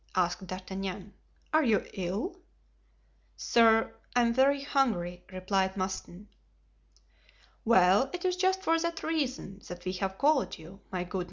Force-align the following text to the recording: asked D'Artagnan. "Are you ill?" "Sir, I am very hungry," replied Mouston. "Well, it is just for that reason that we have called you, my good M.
asked 0.15 0.47
D'Artagnan. 0.47 1.13
"Are 1.53 1.63
you 1.63 1.85
ill?" 1.93 2.39
"Sir, 3.37 3.93
I 4.15 4.21
am 4.23 4.33
very 4.33 4.63
hungry," 4.63 5.23
replied 5.31 5.77
Mouston. 5.77 6.27
"Well, 7.63 8.09
it 8.11 8.25
is 8.25 8.35
just 8.35 8.63
for 8.63 8.79
that 8.79 9.03
reason 9.03 9.61
that 9.67 9.85
we 9.85 9.91
have 9.91 10.17
called 10.17 10.57
you, 10.57 10.81
my 10.91 11.03
good 11.03 11.19
M. 11.19 11.19